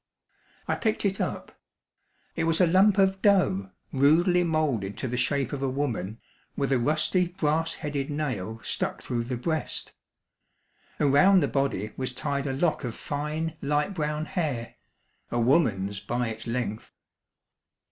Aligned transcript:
I 0.67 0.73
picked 0.73 1.05
it 1.05 1.21
up. 1.21 1.59
It 2.35 2.45
was 2.45 2.59
a 2.59 2.65
lump 2.65 2.97
of 2.97 3.21
dough, 3.21 3.69
rudely 3.93 4.43
moulded 4.43 4.97
to 4.97 5.07
the 5.07 5.15
shape 5.15 5.53
of 5.53 5.61
a 5.61 5.69
woman, 5.69 6.19
with 6.57 6.71
a 6.71 6.79
rusty 6.79 7.27
brass 7.27 7.75
headed 7.75 8.09
nail 8.09 8.59
stuck 8.63 9.03
through 9.03 9.25
the 9.25 9.37
breast. 9.37 9.93
Around 10.99 11.41
the 11.41 11.47
body 11.47 11.91
was 11.97 12.13
tied 12.13 12.47
a 12.47 12.53
lock 12.53 12.83
of 12.83 12.95
fine 12.95 13.55
light 13.61 13.93
brown 13.93 14.25
hair 14.25 14.73
a 15.29 15.39
woman's, 15.39 15.99
by 15.99 16.29
its 16.29 16.47
length. 16.47 16.93